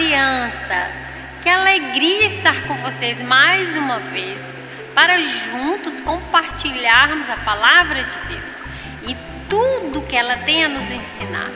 [0.00, 4.62] crianças, que alegria estar com vocês mais uma vez
[4.94, 8.62] para juntos compartilharmos a palavra de Deus
[9.06, 9.16] e
[9.46, 11.50] tudo que ela tem a nos ensinar.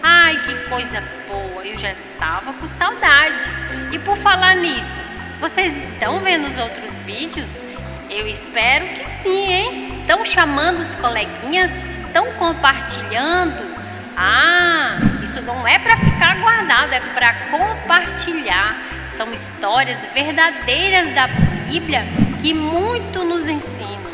[0.00, 1.66] Ai, que coisa boa!
[1.66, 3.50] Eu já estava com saudade.
[3.90, 5.00] E por falar nisso,
[5.40, 7.64] vocês estão vendo os outros vídeos?
[8.08, 10.00] Eu espero que sim, hein?
[10.02, 11.84] Estão chamando os coleguinhas?
[12.06, 13.76] Estão compartilhando?
[14.16, 18.74] Ah, isso não é para ficar guardado, é para compartilhar.
[19.12, 21.26] São histórias verdadeiras da
[21.66, 22.02] Bíblia
[22.40, 24.08] que muito nos ensinam.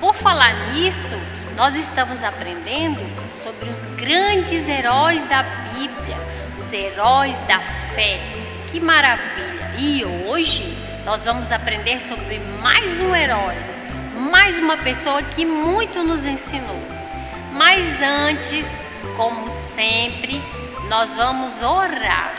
[0.00, 1.14] Por falar nisso,
[1.56, 3.00] nós estamos aprendendo
[3.34, 6.16] sobre os grandes heróis da Bíblia,
[6.58, 7.60] os heróis da
[7.94, 8.18] fé.
[8.70, 9.72] Que maravilha!
[9.76, 13.56] E hoje nós vamos aprender sobre mais um herói,
[14.30, 16.95] mais uma pessoa que muito nos ensinou.
[17.56, 20.42] Mas antes, como sempre,
[20.90, 22.34] nós vamos orar.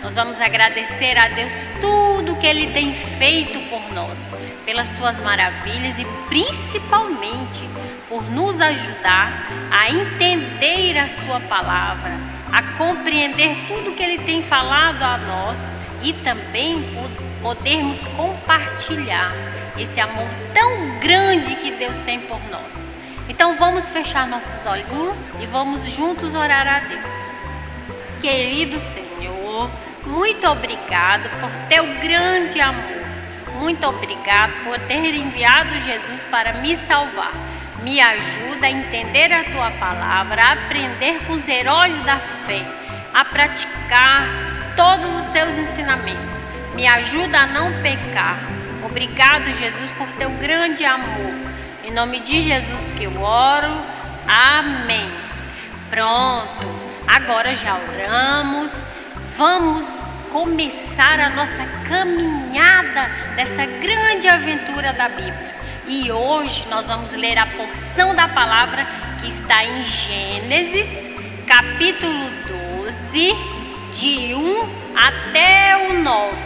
[0.00, 4.32] Nós vamos agradecer a Deus tudo que Ele tem feito por nós,
[4.64, 7.68] pelas Suas maravilhas e principalmente
[8.08, 12.12] por nos ajudar a entender a Sua palavra,
[12.52, 16.96] a compreender tudo que Ele tem falado a nós e também
[17.42, 19.32] podermos compartilhar
[19.76, 22.99] esse amor tão grande que Deus tem por nós.
[23.30, 27.32] Então vamos fechar nossos olhinhos e vamos juntos orar a Deus.
[28.20, 29.70] Querido Senhor,
[30.04, 33.00] muito obrigado por teu grande amor.
[33.60, 37.30] Muito obrigado por ter enviado Jesus para me salvar.
[37.84, 42.66] Me ajuda a entender a tua palavra, a aprender com os heróis da fé,
[43.14, 44.26] a praticar
[44.74, 46.44] todos os seus ensinamentos.
[46.74, 48.40] Me ajuda a não pecar.
[48.84, 51.49] Obrigado, Jesus, por teu grande amor.
[51.90, 53.76] Em nome de Jesus que eu oro.
[54.24, 55.10] Amém.
[55.90, 56.68] Pronto.
[57.04, 58.86] Agora já oramos
[59.36, 65.52] vamos começar a nossa caminhada nessa grande aventura da Bíblia.
[65.88, 68.86] E hoje nós vamos ler a porção da palavra
[69.20, 71.10] que está em Gênesis,
[71.44, 72.30] capítulo
[72.84, 73.34] 12,
[73.94, 76.36] de 1 até o 9.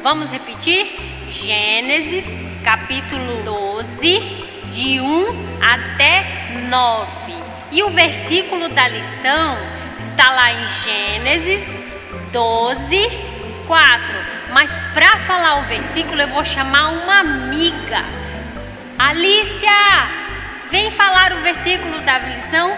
[0.00, 0.86] Vamos repetir?
[1.28, 6.24] Gênesis, capítulo 12, de 1 até
[6.68, 7.08] 9.
[7.72, 9.56] E o versículo da lição
[9.98, 11.80] está lá em Gênesis
[12.32, 13.10] 12,
[13.66, 14.14] 4.
[14.52, 18.04] Mas para falar o versículo, eu vou chamar uma amiga.
[18.98, 20.08] Alicia,
[20.70, 22.72] vem falar o versículo da lição.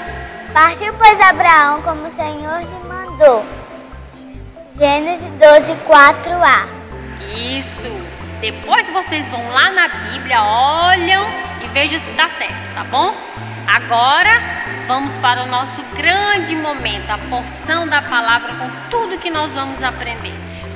[0.53, 3.44] Partiu, pois, Abraão como o Senhor lhe mandou.
[4.78, 6.66] Gênesis 12, 4a.
[7.37, 8.08] Isso.
[8.41, 11.26] Depois vocês vão lá na Bíblia, olham
[11.62, 13.12] e vejam se está certo, tá bom?
[13.66, 14.41] Agora
[14.87, 19.82] vamos para o nosso grande momento, a porção da palavra com tudo que nós vamos
[19.82, 20.32] aprender.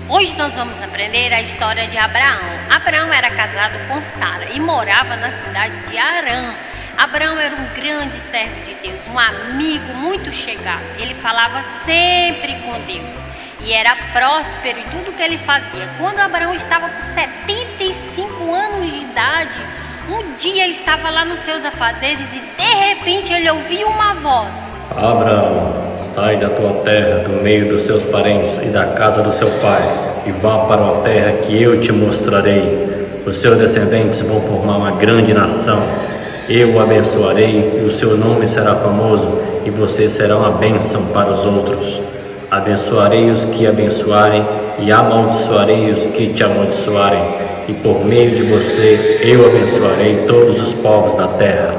[0.09, 2.41] Hoje nós vamos aprender a história de Abraão.
[2.69, 6.53] Abraão era casado com Sara e morava na cidade de Arã.
[6.99, 10.83] Abraão era um grande servo de Deus, um amigo muito chegado.
[10.99, 13.23] Ele falava sempre com Deus
[13.65, 15.89] e era próspero em tudo que ele fazia.
[15.99, 19.59] Quando Abraão estava com 75 anos de idade,
[20.09, 24.81] um dia ele estava lá nos seus afazeres e de repente ele ouviu uma voz:
[24.91, 29.49] Abraão, sai da tua terra, do meio dos seus parentes e da casa do seu
[29.61, 29.83] pai,
[30.27, 32.91] e vá para uma terra que eu te mostrarei.
[33.25, 35.81] Os seus descendentes vão formar uma grande nação.
[36.49, 41.31] Eu o abençoarei e o seu nome será famoso, e você será uma bênção para
[41.31, 42.01] os outros.
[42.53, 44.47] Abençoarei os que abençoarem
[44.79, 47.23] e amaldiçoarei os que te amaldiçoarem
[47.67, 51.71] e por meio de você eu abençoarei todos os povos da terra.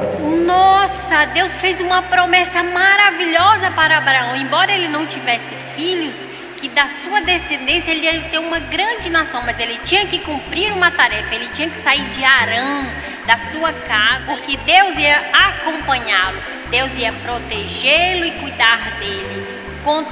[0.47, 4.35] Nossa, Deus fez uma promessa maravilhosa para Abraão.
[4.35, 9.44] Embora ele não tivesse filhos, que da sua descendência ele ia ter uma grande nação,
[9.45, 12.88] mas ele tinha que cumprir uma tarefa, ele tinha que sair de Arã,
[13.27, 16.39] da sua casa, porque Deus ia acompanhá-lo,
[16.71, 19.45] Deus ia protegê-lo e cuidar dele,
[19.83, 20.03] com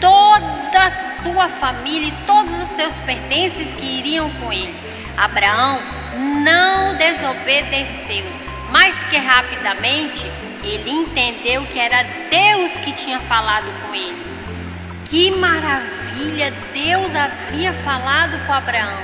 [0.00, 4.74] toda a sua família e todos os seus pertences que iriam com ele.
[5.16, 5.80] Abraão
[6.42, 8.24] não desobedeceu,
[8.70, 10.26] mas que rapidamente
[10.62, 14.22] ele entendeu que era Deus que tinha falado com ele.
[15.06, 16.52] Que maravilha!
[16.72, 18.98] Deus havia falado com Abraão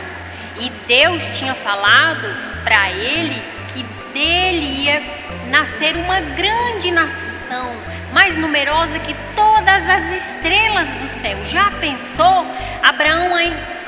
[0.59, 2.27] e Deus tinha falado
[2.65, 3.83] para ele que
[4.13, 5.03] dele ia
[5.51, 7.75] nascer uma grande nação,
[8.27, 11.39] mais numerosa que todas as estrelas do céu.
[11.45, 12.45] Já pensou?
[12.83, 13.31] Abraão,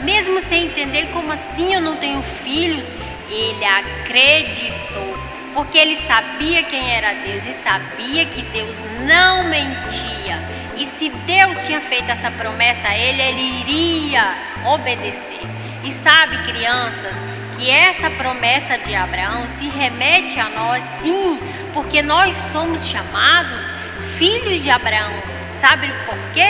[0.02, 2.94] mesmo sem entender como assim eu não tenho filhos,
[3.28, 5.18] ele acreditou,
[5.54, 8.76] porque ele sabia quem era Deus e sabia que Deus
[9.08, 10.38] não mentia.
[10.76, 14.36] E se Deus tinha feito essa promessa a ele, ele iria
[14.66, 15.40] obedecer.
[15.82, 21.40] E sabe, crianças, que essa promessa de Abraão se remete a nós, sim,
[21.74, 23.72] porque nós somos chamados
[24.16, 25.12] filhos de Abraão.
[25.52, 26.46] Sabe por quê?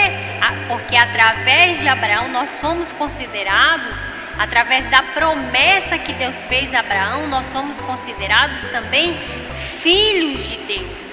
[0.67, 3.99] Porque através de Abraão nós somos considerados,
[4.37, 9.17] através da promessa que Deus fez a Abraão, nós somos considerados também
[9.81, 11.11] filhos de Deus.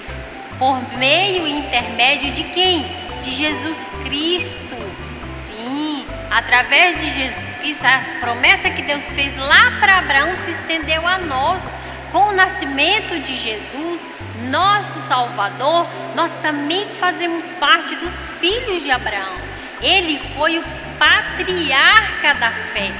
[0.59, 2.85] Por meio e intermédio de quem?
[3.23, 4.66] De Jesus Cristo.
[6.37, 11.17] Através de Jesus Cristo, a promessa que Deus fez lá para Abraão se estendeu a
[11.17, 11.75] nós.
[12.11, 14.07] Com o nascimento de Jesus,
[14.51, 19.33] nosso Salvador, nós também fazemos parte dos filhos de Abraão.
[19.81, 20.63] Ele foi o
[20.99, 22.91] patriarca da fé.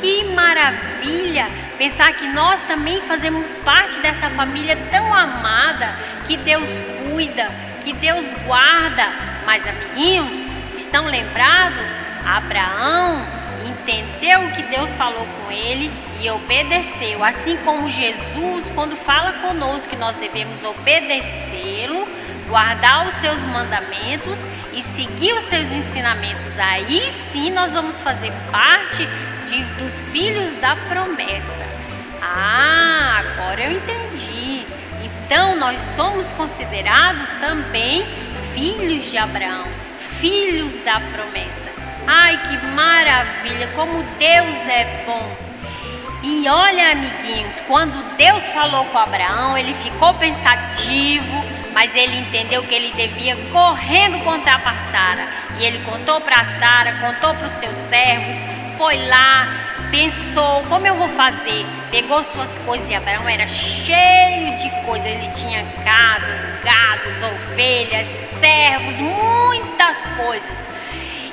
[0.00, 5.96] Que maravilha pensar que nós também fazemos parte dessa família tão amada
[6.28, 6.80] que Deus
[7.10, 7.50] cuida,
[7.82, 9.08] que Deus guarda.
[9.44, 10.44] Mas, amiguinhos,
[10.76, 11.98] estão lembrados?
[12.24, 13.24] Abraão
[13.66, 15.90] entendeu o que Deus falou com ele
[16.20, 17.24] e obedeceu.
[17.24, 22.08] Assim como Jesus, quando fala conosco que nós devemos obedecê-lo,
[22.48, 29.08] guardar os seus mandamentos e seguir os seus ensinamentos, aí sim nós vamos fazer parte
[29.46, 31.64] de, dos filhos da promessa.
[32.22, 34.64] Ah, agora eu entendi.
[35.02, 38.04] Então nós somos considerados também
[38.52, 39.66] filhos de Abraão,
[40.20, 41.83] filhos da promessa.
[42.06, 43.68] Ai, que maravilha!
[43.74, 45.44] Como Deus é bom!
[46.22, 52.74] E olha, amiguinhos, quando Deus falou com Abraão, ele ficou pensativo, mas ele entendeu que
[52.74, 55.26] ele devia correndo contar para Sara.
[55.58, 58.36] E ele contou para Sara, contou para os seus servos,
[58.78, 59.46] foi lá,
[59.90, 61.66] pensou, como eu vou fazer?
[61.90, 65.06] Pegou suas coisas e Abraão era cheio de coisas.
[65.06, 70.68] Ele tinha casas, gados, ovelhas, servos, muitas coisas.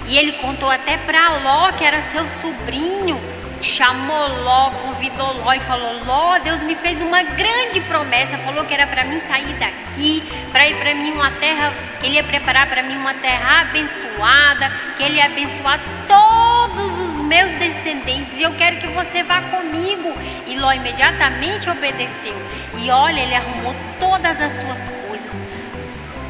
[0.05, 3.19] E ele contou até para Ló, que era seu sobrinho,
[3.61, 8.73] chamou Ló, convidou Ló e falou: Ló, Deus me fez uma grande promessa, falou que
[8.73, 12.67] era para mim sair daqui, para ir para mim uma terra, que ele ia preparar
[12.67, 18.53] para mim uma terra abençoada, que ele ia abençoar todos os meus descendentes e eu
[18.55, 20.13] quero que você vá comigo.
[20.47, 22.35] E Ló imediatamente obedeceu.
[22.77, 25.50] E olha, ele arrumou todas as suas coisas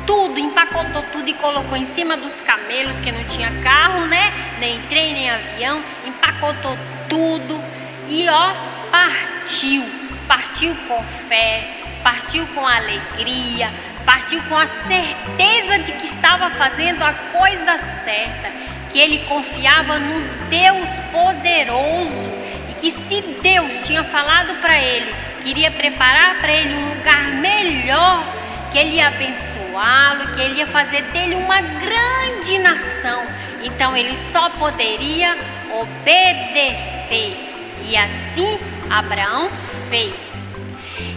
[0.06, 4.32] tudo, empacotou tudo e colocou em cima dos camelos, que não tinha carro, né?
[4.60, 6.78] Nem trem, nem avião, empacotou
[7.10, 7.62] tudo
[8.08, 8.54] e ó,
[8.92, 9.84] partiu.
[10.28, 11.68] Partiu com fé,
[12.04, 13.70] partiu com alegria,
[14.06, 18.50] partiu com a certeza de que estava fazendo a coisa certa,
[18.92, 22.30] que ele confiava no Deus poderoso
[22.70, 25.14] e que se Deus tinha falado para ele,
[25.44, 28.24] queria preparar para ele um lugar melhor,
[28.72, 33.24] que ele ia abençoá-lo, que ele ia fazer dele uma grande nação.
[33.64, 35.38] Então ele só poderia
[35.82, 37.38] obedecer.
[37.84, 38.58] E assim
[38.90, 39.50] Abraão
[39.90, 40.62] fez.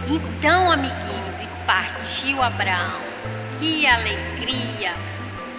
[0.07, 3.01] Então, amiguinhos, e partiu Abraão.
[3.59, 4.93] Que alegria!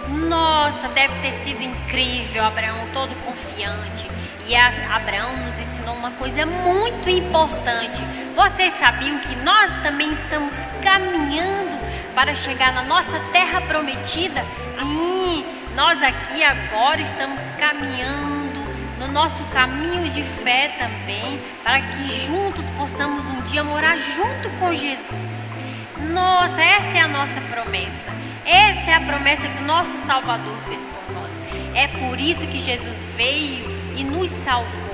[0.07, 4.07] Nossa, deve ter sido incrível, Abraão todo confiante.
[4.47, 8.01] E Abraão nos ensinou uma coisa muito importante.
[8.33, 11.77] Vocês sabiam que nós também estamos caminhando
[12.17, 14.43] para chegar na nossa terra prometida?
[14.79, 15.45] Sim,
[15.75, 18.59] nós aqui agora estamos caminhando
[18.97, 24.73] no nosso caminho de fé também, para que juntos possamos um dia morar junto com
[24.73, 25.45] Jesus.
[26.11, 28.09] Nossa, essa é a nossa promessa.
[28.43, 31.39] Essa é a promessa que o nosso Salvador fez por nós.
[31.75, 33.63] É por isso que Jesus veio
[33.95, 34.86] e nos salvou.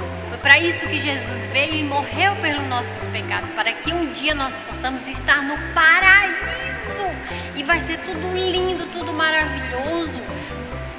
[0.43, 4.53] Para isso que Jesus veio e morreu pelos nossos pecados, para que um dia nós
[4.67, 7.07] possamos estar no paraíso.
[7.55, 10.19] E vai ser tudo lindo, tudo maravilhoso.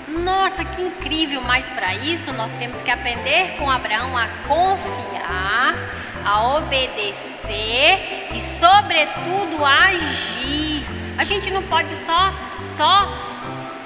[0.08, 1.42] Nossa, que incrível!
[1.42, 5.74] Mas para isso nós temos que aprender com Abraão a confiar,
[6.24, 10.86] a obedecer e, sobretudo, a agir.
[11.18, 12.32] A gente não pode só
[12.76, 13.33] só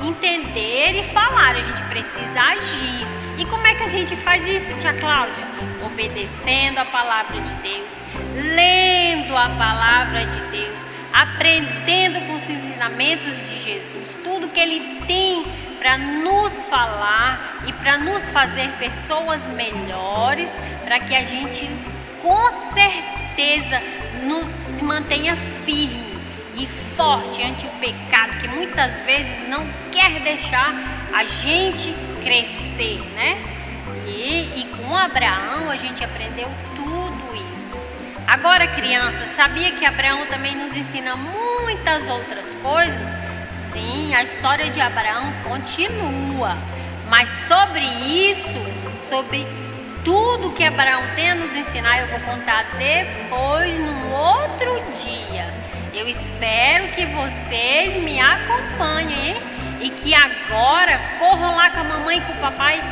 [0.01, 3.07] entender e falar, a gente precisa agir.
[3.39, 5.47] E como é que a gente faz isso, tia Cláudia?
[5.85, 8.01] Obedecendo a palavra de Deus,
[8.35, 15.47] lendo a palavra de Deus, aprendendo com os ensinamentos de Jesus, tudo que ele tem
[15.79, 21.69] para nos falar e para nos fazer pessoas melhores, para que a gente
[22.21, 23.81] com certeza
[24.25, 26.08] nos mantenha firme
[26.59, 30.75] e forte ante o pecado que muitas vezes não quer deixar
[31.15, 33.39] a gente crescer, né?
[34.07, 37.79] E, e com Abraão a gente aprendeu tudo isso.
[38.27, 43.19] Agora, crianças, sabia que Abraão também nos ensina muitas outras coisas?
[43.53, 46.57] Sim, a história de Abraão continua,
[47.09, 48.59] mas sobre isso,
[48.99, 49.47] sobre
[50.05, 55.47] tudo que Abraão tem a nos ensinar, eu vou contar depois, num outro dia.
[55.93, 59.43] Eu espero que vocês me acompanhem hein?
[59.81, 62.83] e que agora corram lá com a mamãe e com o papai,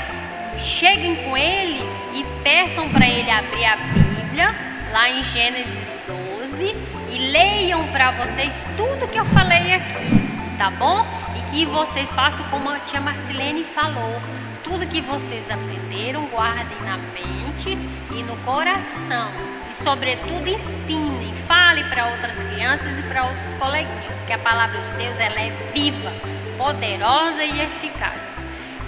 [0.59, 1.81] cheguem com ele
[2.15, 4.55] e peçam para ele abrir a Bíblia,
[4.93, 5.95] lá em Gênesis
[6.38, 6.75] 12,
[7.12, 11.07] e leiam para vocês tudo que eu falei aqui, tá bom?
[11.37, 14.21] E que vocês façam como a tia Marcelene falou
[14.67, 17.79] tudo que vocês aprenderam, guardem na mente
[18.11, 19.31] e no coração.
[19.71, 24.93] E, sobretudo, ensinem, fale para outras crianças e para outros coleguinhas que a palavra de
[24.93, 26.13] Deus ela é viva,
[26.57, 28.39] poderosa e eficaz.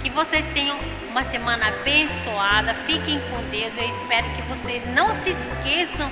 [0.01, 0.77] Que vocês tenham
[1.09, 3.77] uma semana abençoada, fiquem com Deus.
[3.77, 6.09] Eu espero que vocês não se esqueçam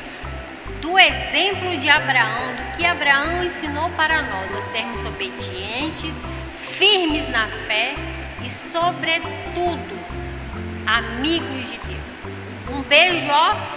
[0.82, 6.26] do exemplo de Abraão, do que Abraão ensinou para nós, a sermos obedientes,
[6.62, 7.96] firmes na fé
[8.44, 9.98] e, sobretudo,
[10.86, 12.34] amigos de Deus.
[12.70, 13.77] Um beijo, ó.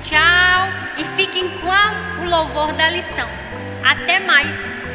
[0.00, 3.28] Tchau e fiquem com o louvor da lição.
[3.84, 4.87] Até mais.